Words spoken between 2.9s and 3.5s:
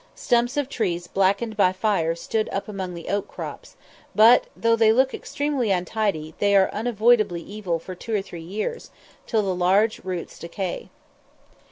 the oat